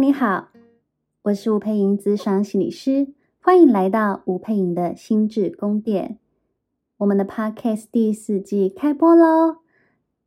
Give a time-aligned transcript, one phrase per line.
[0.00, 0.50] 你好，
[1.22, 3.08] 我是吴佩莹，咨商心理师，
[3.40, 6.18] 欢迎来到吴佩莹的心智宫殿。
[6.98, 9.56] 我们的 Podcast 第四季开播喽！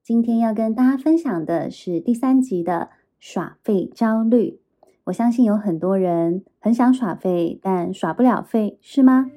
[0.03, 4.59] 今天要跟大家分享的是第三集的耍费焦虑。
[5.05, 9.31] 我相信有很多人很想耍费，但耍不了费，是吗？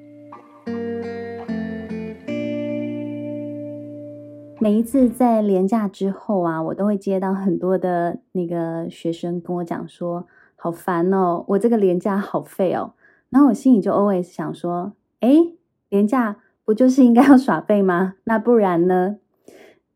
[4.57, 12.93] 每一次在连假之后啊，我都会接到很多的那个学生跟我讲说，好烦哦，我这个连假好废哦。
[13.29, 15.57] 然后我心里就 always 想说，诶，
[15.89, 18.15] 连假不就是应该要耍废吗？
[18.23, 19.17] 那不然呢？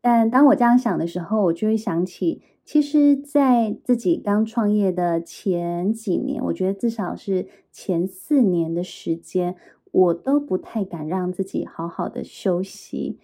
[0.02, 9.56] 但当我这样想的时候，我就会想起，其实，在自己刚创业的前几年，我觉得至少是前四年的时间，
[9.90, 13.18] 我都不太敢让自己好好的休息。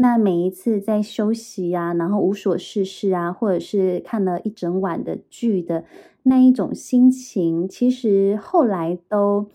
[0.00, 5.82] 那每一次在休息啊，然后无所事事啊，或者是看了一整晚的剧的
[6.22, 9.48] 那一种心情，其实后来都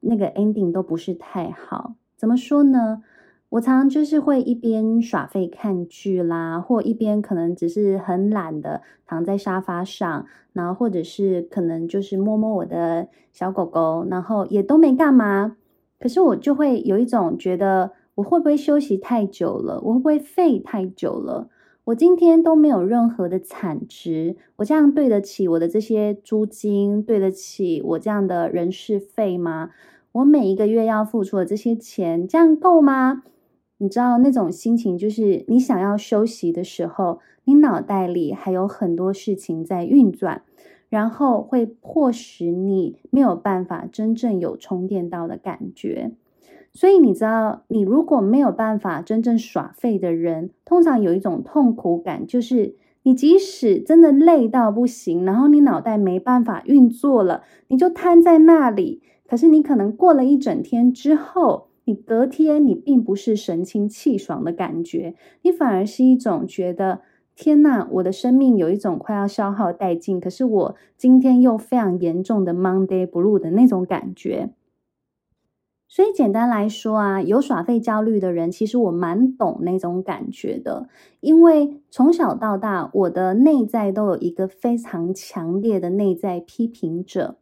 [0.00, 1.92] 那个 ending 都不是太好。
[2.16, 3.02] 怎么说呢？
[3.50, 15.58] 我常常就是会一边耍废看剧啦，或一边可能只是很懒的躺在沙发上，然后或者是可能就是摸摸我的小狗狗，然后也都没干嘛。
[16.00, 17.92] 可是我就会有一种觉得。
[18.16, 19.80] 我会不会休息太久了？
[19.82, 21.48] 我会不会废太久了？
[21.84, 29.70] 我今天都没有任何的产值，我这样对得起我的这些租金，对得起我这样的人事费吗？
[30.12, 33.24] 我每一个月要付出的这些钱，这样够吗？
[33.78, 40.42] 你知道那种心情，就是你想要休息的时候，你脑袋里还有很多事情在运转，
[40.88, 46.12] 然后会迫使你没有办法真正有充电到的感觉。
[46.74, 59.02] 所以你知道，你如果没有办法真正耍废的人，通常有一种痛苦感，就是你即使真的累到不行，然后你脑袋没办法运作了，你就瘫在那里。
[59.26, 67.00] 可是你可能过了一整天之后，你隔天你并不是神清气爽的感觉，你反而是一种觉得
[67.36, 74.50] 天呐，我的生命有一种快要消耗殆尽，可是我今天又非常严重的 Monday Blue 的那种感觉。
[75.94, 80.88] 所以简单来说啊，有耍废焦虑的人，其实我蛮懂那种感觉的，
[81.20, 87.36] 因为从小到大，我的内在都有一个非常强烈的内在批评者。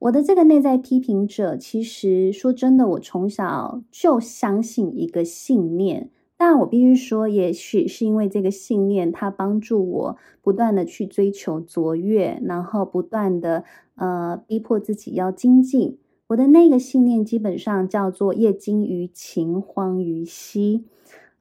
[0.00, 6.10] 我的这个内在批评者，其实说真的，我从小就相信一个信念。
[6.36, 15.96] 但我必须说，也许是因为这个信念，它帮助我不断的去追求卓越，然后不断的呃逼迫自己要精进。
[16.28, 20.84] 我的那个信念基本上叫做“业精于勤，荒于嬉”。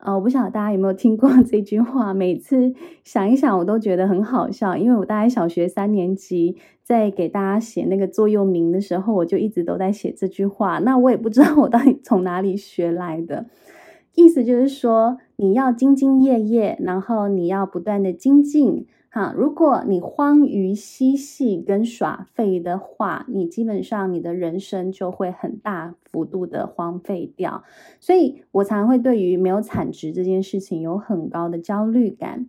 [0.04, 2.12] 呃，我不晓得大家有没有听过这句话。
[2.14, 10.80] 每次想一想，我都觉得很好笑，因为我大概小学三年级在给大家写那个座右铭的时候，我就一直都在写这句话。
[10.80, 13.46] 那我也不知道我到底从哪里学来的，
[14.16, 18.88] 意思就是说，你要兢兢业业，然后你要不断的精进。
[19.14, 27.66] 哈，如果你荒于嬉戏跟耍废的话，你基本上你的人生就会很大幅度的荒废掉。
[28.00, 32.48] 所以我常会对于没有产值这件事情有很高的焦虑感。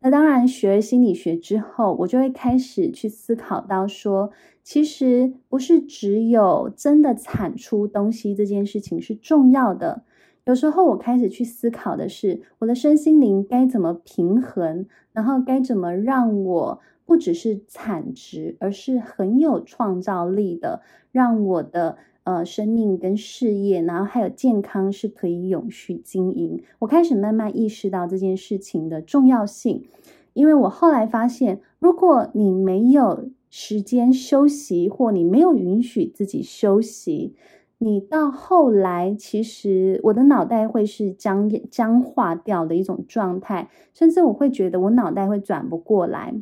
[0.00, 10.02] 那当然，学心理学之后，我就会开始去思考到说，其实不是只有真的产出东西这件事情是重要的。
[10.44, 20.82] 有时候我开始去思考的是，我的身心灵该怎么平衡，然后该怎么让我不只是产值，而是很有创造力的，
[21.12, 26.60] 让我的呃生命跟事业，然后还有健康是可以永续经营。
[26.80, 29.84] 我开始慢慢意识到这件事情的重要性，
[30.32, 37.36] 因为我后来发现，如果你没有时间休息，或你没有允许自己休息。
[37.84, 46.32] 你到后来，其实我的脑袋会是僵僵化掉的一种状态，甚至我会觉得我脑袋会转不过来。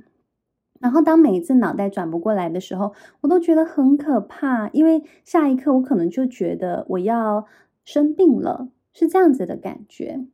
[0.81, 2.93] 然后当每一次脑袋转不过来的时候，
[3.23, 7.47] 我都觉得很可怕，因为下一刻我可能就觉得我要
[7.87, 10.27] 生病了，是这样子的感觉。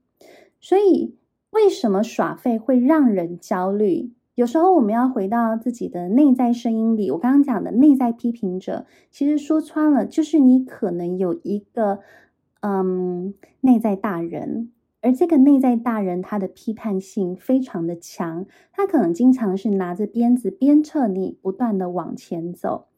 [0.60, 1.14] 所以，
[1.50, 4.10] 为什么耍废会让人焦虑？
[4.36, 12.00] 有时候我们要回到自己的内在声音里，我刚刚讲的内在批评者，其实说穿了就是你可能有一个
[12.60, 22.88] 嗯内在大人，而这个内在大人他的批判性非常的强，他可能经常是拿着鞭子鞭策你不断的往前走，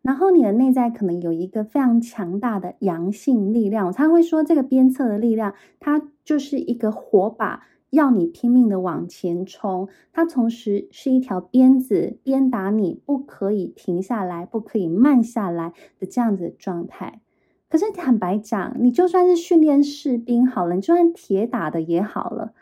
[0.00, 7.64] 然后你的内在可能有一个非常强大的阳性力量，我常会说这个鞭策的力量，它就是一个火把。
[7.96, 17.20] 要你拼命的往前冲，它同时是一条鞭子，鞭打你不可以停下来，不可以慢下来的这样子的状态。
[17.68, 22.52] 可是坦白讲，你就算是训练士兵好了，你就算铁打的也好了，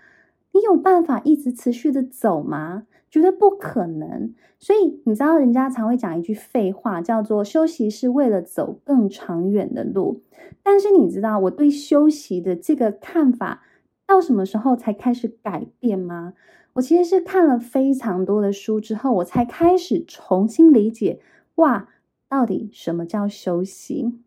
[0.53, 2.87] 你有办法一直持续的走吗？
[3.11, 4.33] 绝对不可能。
[4.59, 10.23] 所以你知道，人家常会讲一句废话，叫做“休息是为了走更长远的路”。
[10.65, 13.63] 但是你知道我对休息的这个看法
[14.07, 16.35] 到什么时候才开始改变吗？
[16.75, 21.21] 我其实是看了非常多的书之后，我才开始重新理解，
[21.57, 21.89] 哇，
[22.29, 24.19] 到底什么叫休息？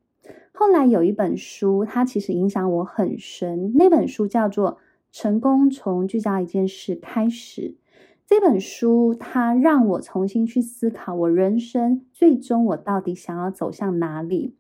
[0.54, 3.74] 后来有一本书，它其实影响我很深。
[3.76, 4.72] 那本书叫做
[5.12, 7.62] 《成功从聚焦一件事开始》。
[8.26, 14.56] 这本书它让我重新去思考我人生最终我到底想要走向哪里。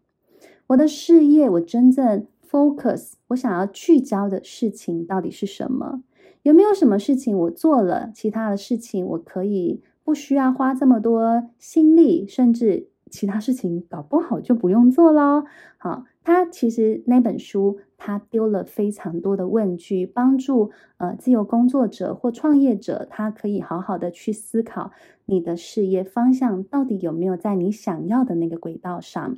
[0.67, 6.01] 我的事业，我真正 focus，我想要聚焦的事情到底是什么？
[6.43, 12.89] 有没有什么事情我做了，其他的事情我可以不需要花这么多心力，甚至。
[13.09, 15.45] 其他事情搞不好就不用做喽。
[15.77, 24.91] 好，他其实那本书他丢了非常多的问句，帮助呃自由工作者或创业者，他可以好好的去思考
[25.25, 29.37] 你的事业方向到底有没有在你想要的那个轨道上。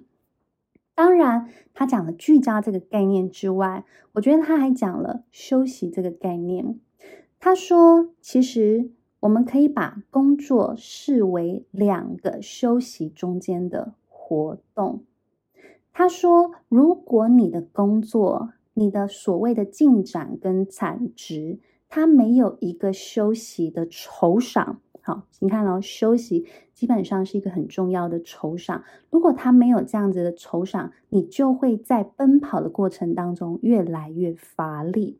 [0.99, 3.85] 当然，他讲了聚焦这个概念之外，
[4.15, 6.77] 我觉得他还讲了休息这个概念。
[7.39, 8.91] 他说，其实。
[9.21, 15.03] 我们可以把工作视为两个休息中间的活动。
[15.91, 21.59] 他说，如果你的工作、你的所谓的进展跟产值，
[21.89, 26.45] 它没有一个休息的酬赏，好，你看哦，休息
[26.75, 28.83] 基本上是一个很重要的酬赏。
[29.09, 35.17] 如果他没有这样子的酬赏，你就会在奔跑的过程当中越来越乏力。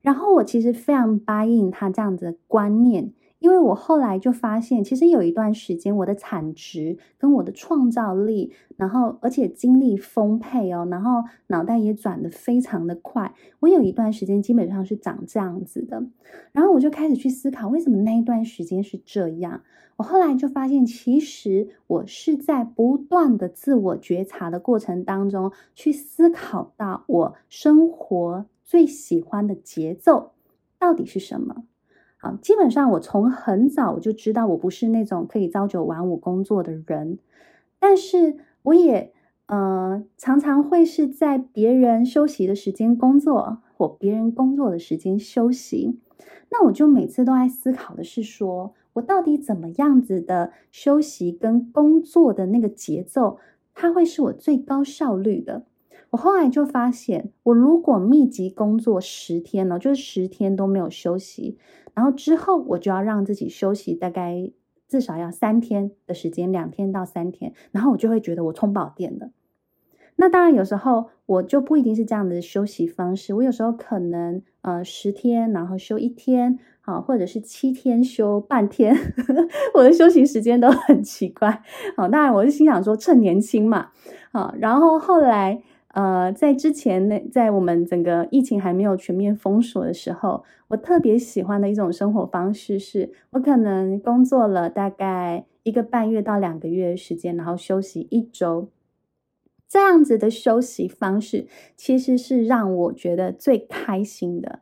[0.00, 3.12] 然后我其实非常答应他这样子的观念。
[3.42, 13.34] 因为我后来就发现，其实有一段时间，我的产值跟我的创造力，然后而且精力丰沛哦，然后脑袋也转得非常的快。
[13.58, 16.04] 我有一段时间基本上是长这样子的，
[16.52, 19.62] 然后我就开始去思考，为什么那一段时间是这样？
[19.96, 30.30] 我后来就发现，其实我是在不断的自我觉察的过程当中，去思考到我生活最喜欢的节奏
[30.78, 31.64] 到底是什么。
[32.22, 37.18] 啊，基本上我从很早就知道我不是那种可以朝九晚五工作的人，
[37.80, 39.12] 但是我也
[39.46, 45.98] 呃常常会是在别人休息的时间工作，或别人工作的时间休息。
[46.52, 53.38] 那我就每次都在思考的是说，我到底怎么样子的休息跟工作的那个节奏，
[53.74, 55.64] 它会是我最高效率的。
[56.12, 61.56] 我后来就发现，我如果密集工作十天呢，就是十天都没有休息。
[61.94, 64.50] 然后之后我就要让自己休息，大概
[64.86, 67.54] 至少要三天的时间，两天到三天。
[67.70, 69.30] 然后我就会觉得我充饱电了。
[70.16, 73.32] 那当然有时候我就不一定是这样的休息方式。
[73.32, 78.94] 我有时候可能呃十天，然后休一天，好，或者是七天休半天。
[79.72, 81.62] 我的休息时间都很奇怪。
[81.96, 83.88] 好，当然我是心想说趁年轻嘛。
[84.30, 85.62] 好，然后后来。
[85.92, 98.68] 呃，在之前那，在我们整个疫情还没有全面封锁的时候，我特别喜欢的一种生活方式是，我可能工作了大概一个半月到两个月的时间，然后休息一周。
[99.68, 101.46] 这样子的休息方式，
[101.76, 104.60] 其实是让我觉得最开心的。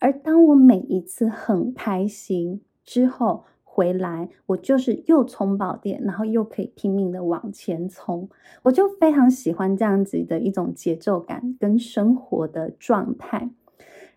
[0.00, 3.44] 而当我每一次很开心之后，
[3.78, 8.28] 回来，我就是又充饱电，然后又可以拼命的往前冲，
[8.64, 13.50] 我就非常喜欢这样子的一种节奏感跟生活的状态。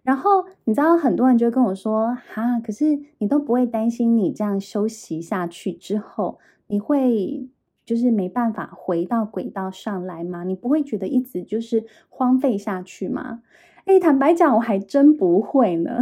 [0.02, 7.48] 然后你知道，很多人就跟我说：“哈，可是你都不会担心你这样休息下去之后，你会
[7.86, 10.44] 就是没办法回到轨道上来吗？
[10.44, 13.44] 你不会觉得一直就是荒废下去吗？”
[13.86, 16.00] 哎，坦白讲，我还真不会呢。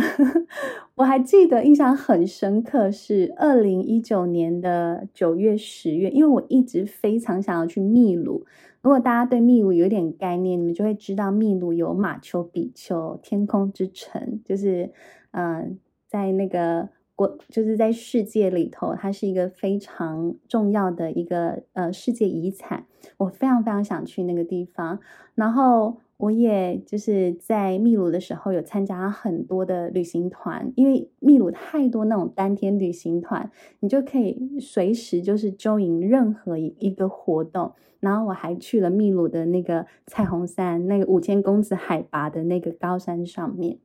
[0.96, 8.46] 我还记得印象很深刻是二零一九年的九月、十月，因为我一直非常想要去秘鲁。
[8.82, 14.92] 如果大家对秘鲁有点概念，你们就会知道秘鲁有马丘比丘天空之城，就是
[15.32, 16.90] 嗯、在那个
[17.28, 22.86] 国，就是在世界里头，它是一个非常重要的一个呃世界遗产。
[23.18, 25.00] 我非常非常想去那个地方，
[25.36, 25.98] 然后。
[26.20, 33.50] 我也就是在秘鲁的时候有参加很多的旅行团，因为秘鲁太多那种单天旅行团，
[33.80, 37.72] 你就可以随时就是 join 任何一个活动。
[38.02, 43.78] 然后我还去了秘鲁的那个彩虹山，那个五千公尺海拔的那个高山上面。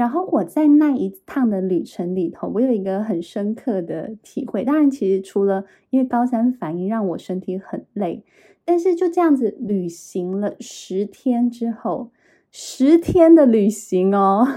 [0.00, 4.64] 然后我在那一趟的旅程里头，我有一个很深刻的体会。
[4.64, 8.24] 当然，其实除了因为高山反应让我身体很累，
[8.64, 12.12] 但是就这样子旅行了十天之后，
[12.50, 14.48] 十天的旅行哦，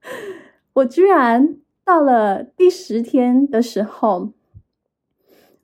[0.72, 4.32] 我居然到了第十天的时候。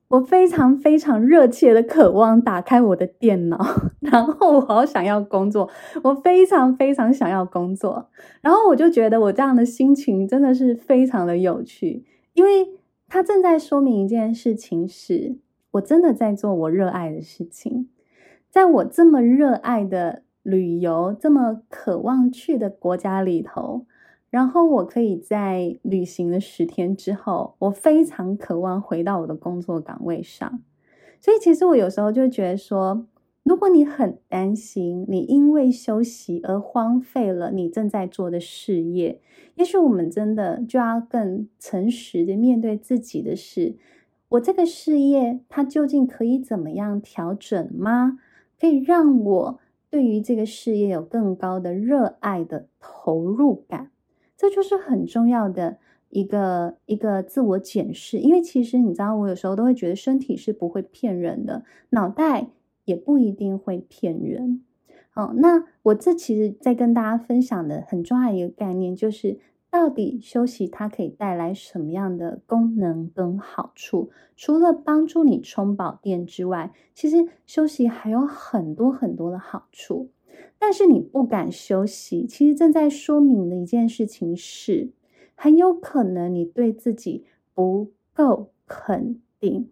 [0.09, 3.59] 我非常非常热切的渴望打开我的电脑，
[4.01, 5.69] 然后我好想要工作，
[6.03, 8.09] 我非常非常想要工作，
[8.43, 12.69] 然后我就觉得我这样的心情真的是非常的有趣，因为
[13.09, 15.39] 它正在说明一件事情是，
[15.73, 17.89] 我真的在做我热爱的事情，
[18.51, 23.87] 在我这么热爱的旅游、这么渴望去的国家里头。
[24.35, 30.61] 然后我可以在旅行了十天之后，我非常渴望回到我的工作岗位上。
[31.21, 33.07] 所以其实我有时候就觉得说，
[33.45, 39.21] 如果你很担心你因为休息而荒废了你正在做的事业，
[39.55, 43.77] 也许我们真的就要更诚实的面对自己的事。
[44.31, 48.19] 我这个事业它究竟可以怎么样调整吗？
[48.61, 53.93] 可以让我对于这个事业有更高的热爱的投入感。
[54.37, 55.79] 这就是很重要的
[56.11, 62.49] 一个一个自我检视，因为其实你知道，我有时候都会觉得身体是不会骗人的，脑袋
[62.85, 64.63] 也不一定会骗人。
[65.15, 69.39] 哦，那我这其实在跟大家分享的很重要的一个概念，就是
[69.71, 74.11] 到底休息它可以带来什么样的功能跟好处？
[74.37, 80.11] 除了帮助你充饱电之外，其实休息还有很多很多的好处。
[80.59, 84.91] 但是你不敢休息，其实正在说明的一件事情是，
[85.35, 87.25] 很有可能你对自己
[87.55, 89.69] 不够肯定。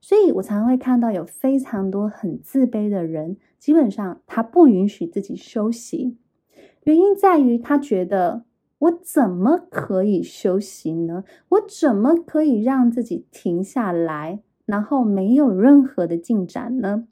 [0.00, 6.16] 所以我常常会看到有非常多很自卑的人，基本上他不允许自己休息，
[6.84, 8.44] 原因在于他觉得，
[8.78, 11.24] 我怎么可以休息呢？
[11.48, 17.08] 我怎么可以让自己停下来，然后没有任何的进展呢？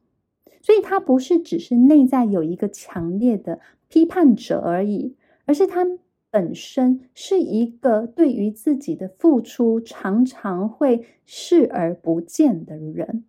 [0.62, 5.86] 所以，他不是只是内在有一个强烈的批判者而已，而是他
[6.30, 13.24] 本身是一个对于自己的付出常常会视而不见的人。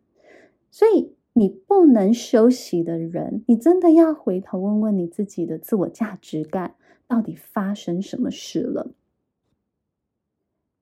[0.72, 6.76] 所以，你不能休息的人，你真的要回头问问你自己的自我价值感
[7.08, 8.92] 到底发生什么事了。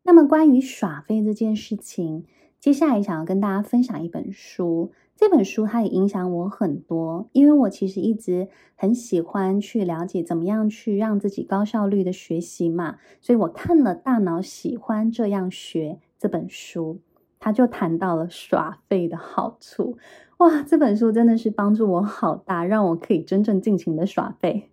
[0.03, 2.25] 那么，关于耍废这件事情，
[2.59, 4.91] 接下来想要跟大家分享一本书。
[5.15, 16.99] 这本书它也影响我很多，因为我其实一直很喜欢去了解怎么样去让自己高效率的学习嘛，所以我看了《大脑喜欢这样学》这本书，
[17.39, 19.97] 他就谈到了耍废的好处。
[20.39, 24.69] 哇，这本书真的是帮助我好大，让我可以真正尽情的耍废。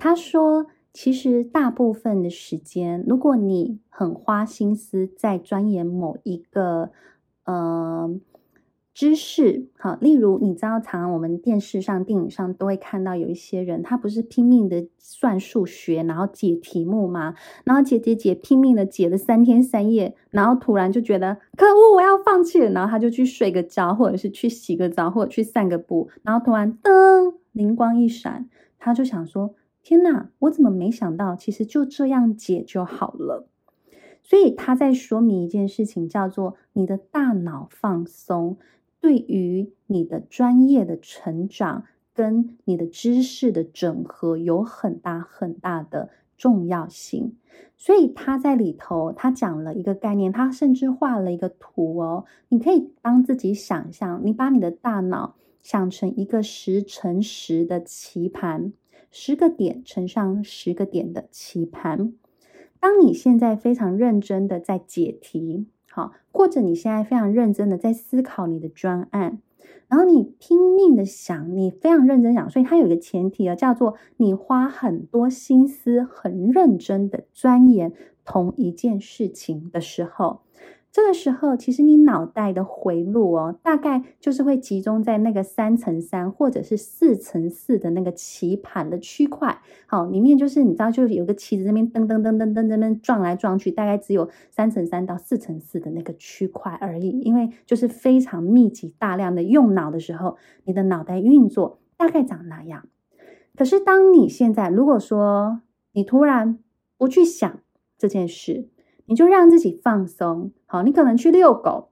[0.00, 6.90] 他说，其实大部分的时间，如果你很花心思在钻研某一个，
[7.44, 8.20] 嗯、
[8.96, 17.34] 知识好，例如你知道，常常我们电视上、电影上都会看到有一些人，他不是拼命的算数学，然后解题目吗？
[17.64, 28.48] 然后解解解，拼命的解了三天三夜，然后突然就觉得可恶，我要放弃了，然后他就去睡个觉，或者是去洗个澡，或者去散个步，然后突然噔，灵光一闪，
[28.78, 33.46] 他就想说：天哪，我怎么没想到，其实就这样解就好了。
[34.22, 38.56] 所以他在说明一件事情，叫做你的大脑放松。
[39.06, 47.36] 对于你的专业的成长跟你的知识的整合有很大很大的重要性，
[47.76, 58.72] 所以他在里头他讲了一个概念，他甚至画了一个图哦，你可以帮自己想象，你把你的大脑想成一个十乘十的棋盘，
[59.12, 62.12] 十个点乘上十个点的棋盘，
[62.80, 65.66] 当你现在非常认真的在解题。
[65.96, 69.40] 好，或者你现在非常认真的在思考你的专案，
[69.88, 77.94] 然后你拼命的想，你非常认真想，所以它有一个前提啊，叫做你花很多心思，很认真的钻研
[78.26, 80.42] 同一件事情的时候。
[80.96, 89.60] 这个时候，其实你脑袋的回路哦，大概就是会集中在那个三乘三或者是四乘四的那个棋盘的区块。
[89.86, 97.10] 好，里面就是你知道，就是有个棋子那边噔噔噔噔噔噔噔撞来撞去，大概只有三乘三到四乘四的那个区块而已。
[97.20, 102.88] 因为就是非常密集大量的用脑的时候，你的脑袋运作大概长那样。
[103.54, 105.60] 可是当你现在如果说
[105.92, 106.58] 你突然
[106.96, 107.60] 不去想
[107.98, 108.70] 这件事，
[109.06, 111.90] 你就让自己放松，好，你可能去遛狗，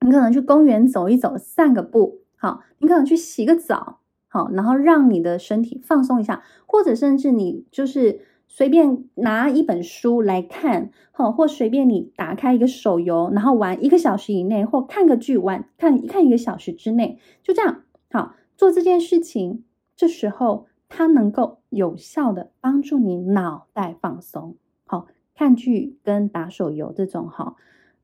[0.00, 3.98] 你可能去公园走一走，散个步，好，你可能去洗个澡，
[4.28, 19.64] 好，然后让你的身体放松一下，或者甚至你就是随便拿一本书来看，好，或随便你打开一个手游，然后玩一个小时以内，或看个剧玩看看一个小时之内，就这样，好，做这件事情。
[19.96, 24.56] 这时候它能够有效的帮助你脑袋放松。
[24.84, 27.54] 好，看剧跟打手游这种，哈，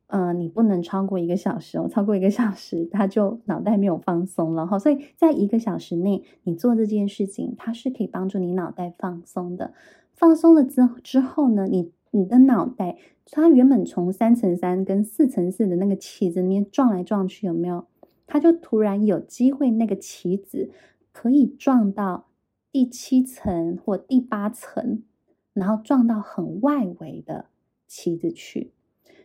[0.06, 4.78] 呃，你不能超过一个小时哦，超过一个小时，它就脑袋没有放松了哈。
[4.78, 9.72] 所以在一个小时内，你做这件事情，它是可以帮助你脑袋放松的。
[10.12, 12.98] 放松了之之后呢，你你的脑袋，
[13.30, 17.86] 它原本从三乘三跟四乘四的那个棋子里面撞来撞去，有没有？
[18.26, 20.70] 它就突然有机会，那个棋子
[21.12, 22.26] 可以撞到
[22.70, 25.02] 第七层或第八层，
[25.52, 27.47] 然后撞到很外围的
[27.87, 28.73] 棋子去。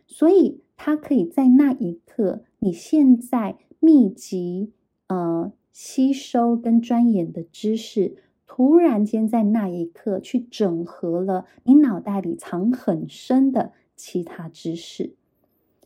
[0.06, 4.72] 所以它可以在那一刻，你现在密集
[5.08, 8.16] 呃吸收跟钻研的知识。
[8.50, 15.14] 突然间，在那一刻去整合了你脑袋里藏很深的其他知识，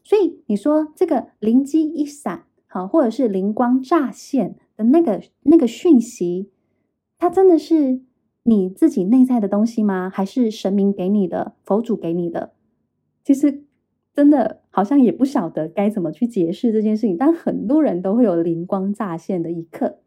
[0.03, 6.49] 所以你说这个灵机一闪，好，或者是灵光乍现的那个那个讯息，
[7.19, 8.01] 它真的是
[8.45, 10.11] 你自己内在的东西吗？
[10.11, 12.53] 还是神明给你的，佛祖给你的？
[13.25, 13.65] 其实
[14.15, 19.99] 真的好像也不晓得该怎么去解释这件事情，但很多人都会有灵光乍现的一刻，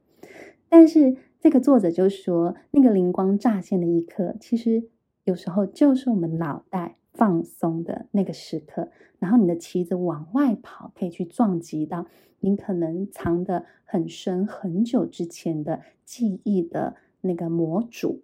[0.69, 1.17] 但是。
[1.37, 4.89] 这个作者就说，那个灵光乍现的一刻，其实
[5.25, 8.89] 有时候就是我们脑袋放松的那个时刻。
[9.19, 12.07] 然后你的棋子往外跑，可以去撞击到
[12.39, 18.23] 你可能藏得很深很久之前的记忆的那个模组。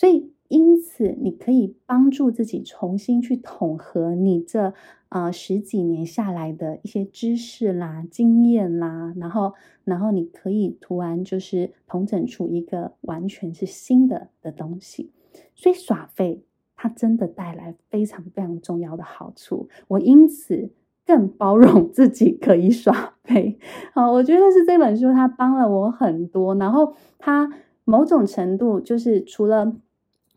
[0.00, 4.72] 所以，因此你可以帮助自己重新去统合你这。
[5.10, 15.10] 啊、十几年下来的一些知识啦、经验啦，然后，然后你可以突然就是统整出一个完全是新的的东西。
[15.56, 16.44] 所以耍废，
[16.76, 19.68] 它真的带来非常非常重要的好处。
[19.88, 20.70] 我因此
[21.04, 23.58] 更包容自己可以耍废。
[23.92, 26.54] 好，我觉得是这本书它帮了我很多。
[26.54, 27.50] 然后它
[27.84, 29.74] 某种程度就是除了。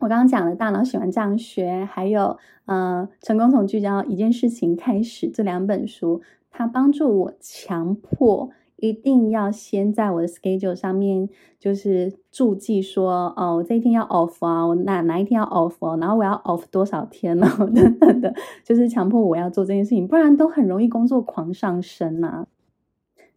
[0.04, 17.48] 我刚刚讲了，大脑喜欢这样学，还有，呃，成功从聚焦一件事情开始这两本书，它帮助我强迫一定要先在我的 schedule 上面就是注记说，哦，我这一天要 off 啊，我哪哪一天要 off 哦，然后我要 off 多少天呢？
[17.74, 18.36] 等等的，
[18.66, 22.48] 就是强迫我要做这件事情，不然都很容易工作狂上身呐、啊。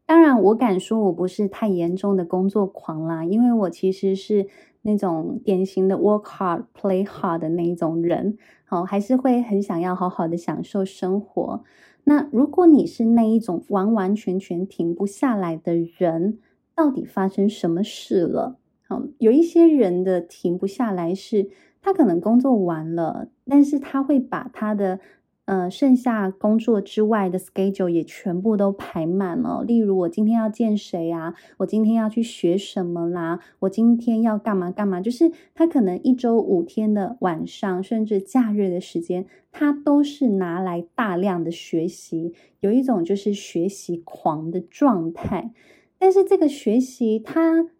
[0.04, 4.48] 当然，我敢说我不是太严重的工作狂啦，因为我其实是。
[4.86, 11.64] 那种典型的 work hard, play hard 的那一种人，好，还是会很想要好好的享受生活。
[12.04, 16.38] 那如果你是那一种完完全全停不下来的人，
[16.74, 18.56] 到底发生什么事了？
[18.86, 21.50] 好，有一些人的停不下来是，
[21.82, 25.00] 他可能工作完了，但是他会把他的。
[25.46, 29.62] 呃，剩下工作之外的 schedule 也全部都排满了。
[29.62, 31.34] 例如，我今天要见谁啊？
[31.58, 33.38] 我今天要去学什么啦？
[33.60, 35.00] 我今天要干嘛干嘛？
[35.00, 45.52] 就是他可能一周五天的晚上，甚至假日的时间，他都是拿来大量的学习，有一种就是学习狂的状态。
[45.96, 47.70] 但是这个学习，他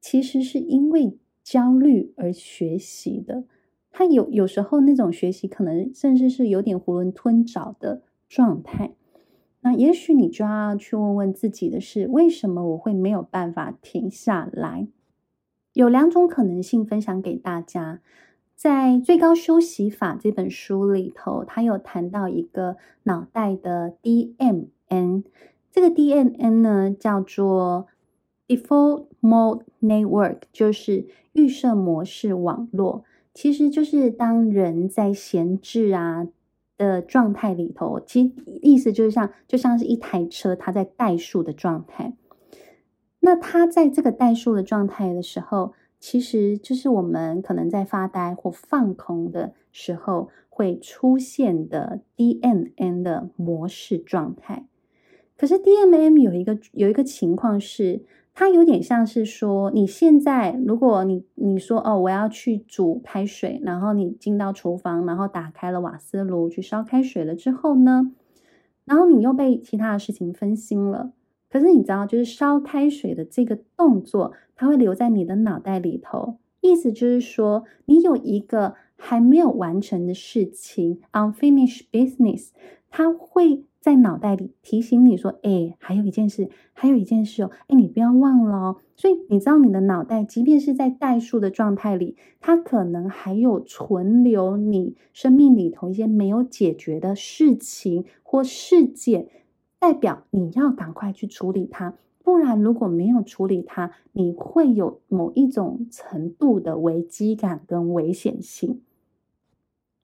[0.00, 3.44] 其实是因为焦虑而学习的。
[3.90, 8.94] 他有有时候那种学习，可能甚至是有点囫囵吞枣的状态。
[9.62, 14.88] 那也许你就要去问问自己的是：为什么我会没有办法停下来？
[15.74, 18.00] 有两种可能性分享给大家。
[18.56, 25.24] 在《最高休息法》这本书里头，他有谈到一个脑袋的 DMN。
[25.70, 27.86] 这个 DMN 呢，叫做
[28.48, 33.04] Default Mode Network，就是预设模式网络。
[33.32, 36.26] 其实就是当人在闲置啊
[36.76, 42.16] 的状态里头，其实意思就是像就像是一台车，它在怠速的状态。
[43.20, 54.66] 那它在这个怠速的状态的时候，其实就是我们可能在发呆或放空的时候会出现的 DMN 的模式状态。
[55.36, 58.04] 可是 DMN 有一个有一个情况是。
[58.32, 68.12] 它有点像是说，你现在如果你你说哦，我要去煮开水，然后你进到厨房，然后打开了瓦斯炉去烧开水了之后呢，
[68.84, 71.12] 然后你又被其他的事情分心了。
[71.50, 82.50] 可是你知道，就是烧开水的这个动作，它会留在你的脑袋里头，意思就是说，你有一个还没有完成的事情，unfinished business，
[82.90, 99.28] 他会在脑袋里提醒你说：“哎，还有一件事，还有一件事哦，哎，你不要忘了哦。”所以你知道，你的脑袋即便是在代数的状态里，它可能还有存留你生命里头一些没有解决的事情或事件，
[99.78, 101.94] 代表你要赶快去处理它。
[102.22, 108.82] 不然，如果没有处理它，你会有某一种程度的危机感跟危险性。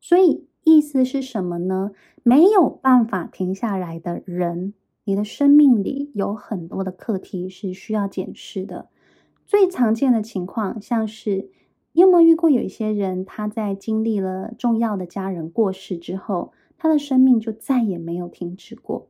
[0.01, 1.93] 所以，意思是什么呢？
[2.25, 4.75] 没有办法停下来的人，
[5.05, 8.89] 你的生命里有很多的课题是需要检视的。
[9.47, 11.51] 最常见的情况，像是
[11.93, 19.09] 你有没有遇过有一些人，他在经历了重要的家人过世之后，他的生命就再也没有停止过？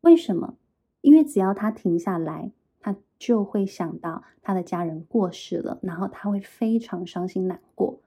[0.00, 0.56] 为什么？
[1.00, 8.00] 因为只要他停下来，他就会想到他的家人过世了，然后他会非常伤心难过，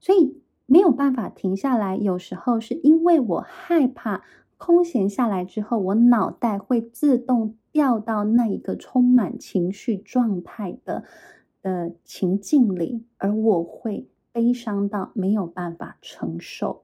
[0.00, 1.96] 所以没有办法停下来。
[1.96, 4.22] 有时候是因为我害怕
[4.56, 11.04] 空闲下来之后，我脑袋会自动掉到那一个充满情绪状态的
[11.62, 16.82] 的情境里，而我会悲伤到没有办法承受。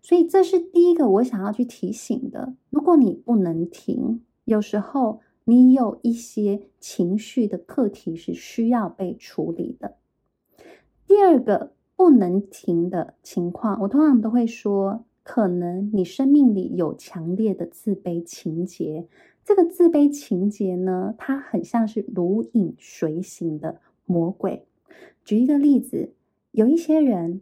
[0.00, 4.22] 所以这是第一个我想要去提醒的：如果你不能停。
[4.44, 9.96] 有时候你有一些情绪的课题是需要被处理的。
[11.06, 19.08] 第二个不能停的情况，我通常都会说，可能你生命里有强烈的自卑情结。
[19.44, 24.64] 这个自卑情结呢，它很像是如影随形的魔鬼。
[25.24, 26.12] 举一个例子，
[26.52, 27.40] 有一些人，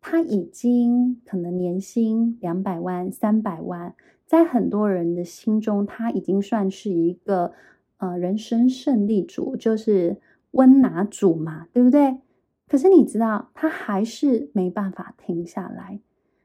[0.00, 3.94] 他已经可能年薪两百万、三百万。
[4.24, 7.52] 在很多人的心中，他已经算是一个
[7.98, 10.16] 呃人生胜利组，就是
[10.52, 12.16] 温拿组嘛，对不对？
[12.68, 16.00] 可是你知道，他还是没办法停下来。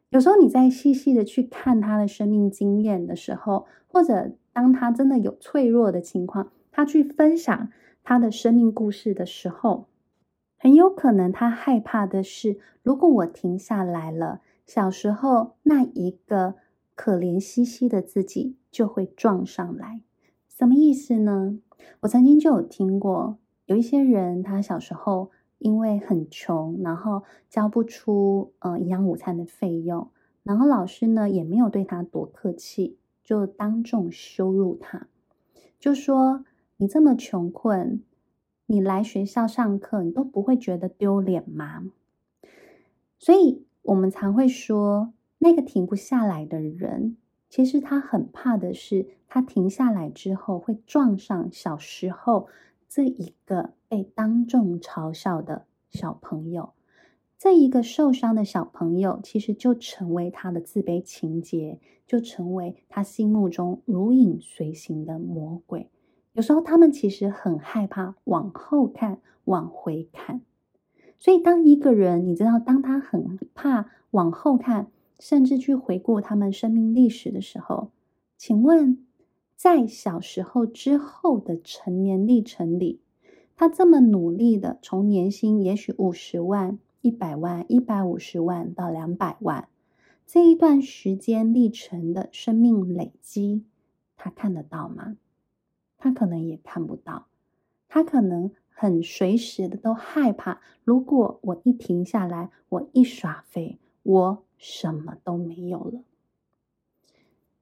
[0.09, 7.69] 有时候你在细细的去看他的生命经验的时候，或者当他真的有脆弱的情况，他去分享
[8.03, 9.87] 他的生命故事的时候，
[10.57, 16.55] 很有可能他害怕的是，如果我停下来了，小时候那一个。
[16.95, 20.01] 可怜兮兮的自己就会撞上来，
[20.47, 21.57] 什么意思呢？
[22.01, 25.31] 我曾经就有听过，有一些人他小时候
[25.63, 30.09] 因为很穷，然后交不出呃营养午餐的费用，
[30.43, 35.07] 然后老师呢也没有对他多客气，就当众羞辱他，
[35.79, 36.45] 就说
[36.77, 38.03] 你这么穷困，
[38.67, 41.85] 你来学校上课你都不会觉得丢脸吗？
[43.17, 45.13] 所以我们常会说。
[45.39, 47.17] 那个停不下来的人，
[47.49, 52.47] 其实他很怕的是，他停下来之后会撞上小时候
[52.95, 56.73] 这一个被当众嘲笑的小朋友。
[57.39, 65.89] 这一个受伤的小朋友，其实就成为他的自卑情结，就成为他心目中如影随形的魔鬼。
[66.33, 70.41] 有时候他们其实很害怕往后看，往回看。
[71.17, 74.91] 所以，当一个人，你知道，当他很怕往后看。
[75.19, 77.91] 甚至去回顾他们生命历史的时候，
[78.37, 79.05] 请问，
[79.55, 82.99] 在小时候之后的成年历程里，
[83.55, 89.67] 他这么努力的从年薪也许五十万、一百万、一百五十万到两百万
[90.25, 93.63] 这一段时间历程的生命累积，
[94.17, 95.17] 他看得到吗？
[95.97, 97.27] 他可能也看不到，
[97.87, 104.43] 他可能很随时的都害怕，如果我一停下来，我一耍废，我。
[104.55, 105.99] 什么都没有了，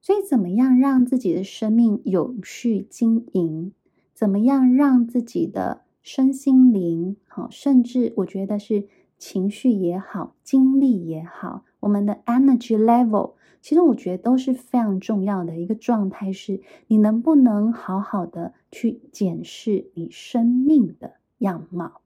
[0.02, 3.72] 所以怎么样让自己的生命有序经营？
[4.12, 16.32] 怎么样让自己的身心灵好，甚至我觉得是情绪也好，精力也好，我们的 energy level，其实我觉得都是非常重要的一个状态。
[16.32, 22.00] 是你能不能好好的去检视你生命的样貌，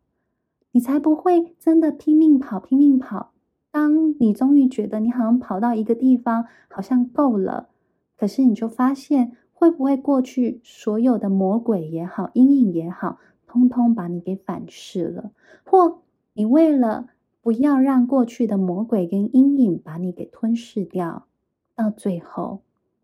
[0.73, 3.33] 你才不会真的拼命跑，拼命跑。
[3.71, 7.69] 当你终于觉得你好像跑到一个地方，好像够了，
[8.17, 15.33] 可是你就发现，会不会过去所有的魔鬼也好，阴影也好，通通把你给反噬了？
[15.65, 15.99] 或
[16.35, 17.09] 你为了
[17.41, 21.27] 不要让过去的魔鬼跟阴影把你给吞噬掉，
[21.75, 22.61] 到最后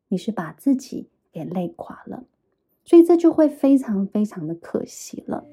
[0.09, 2.25] 你是把自己给累垮了，
[2.85, 5.45] 所以这就会非常非常的可惜了。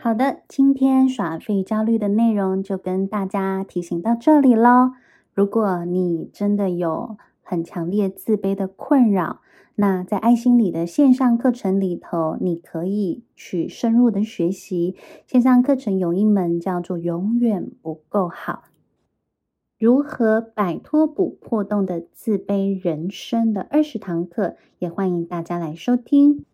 [0.00, 4.92] 好的，今天耍废焦虑的内容就跟大家提醒到这里喽。
[5.34, 9.40] 如果你真的有很强烈自卑的困扰，
[9.74, 14.94] 那在爱心理的线上课程里头，你可以去深入的学习。
[15.26, 18.62] 线上课程有一门叫做“永远不够好”。
[19.80, 26.44] 如何摆脱补破洞的自卑人生的二十堂课，也欢迎大家来收听。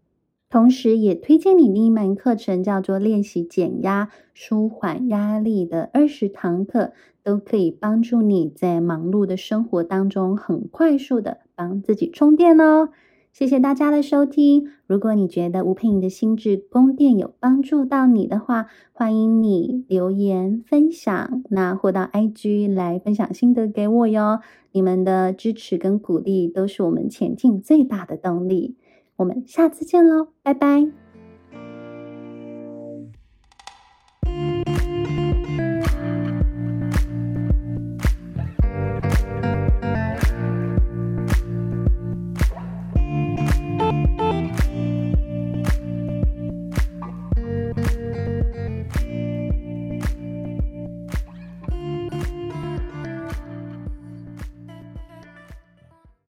[0.54, 6.80] 同时，也推荐你另一门课程，叫做《练习减压、舒缓压力的二十堂课》，
[7.24, 12.90] 都可以帮助你在忙碌的生活当中，很快速的帮自己充电哦。
[13.32, 14.68] 谢谢大家的收听。
[14.86, 24.38] 如果你觉得吴佩莹的心智宫殿有帮助到你的话，欢迎你留言分享，那或到 IG 来分享心得给我哟。
[24.70, 28.76] 你们的支持跟鼓励都是我们前进最大的动力。
[29.16, 31.03] 我们下次见喽，拜拜。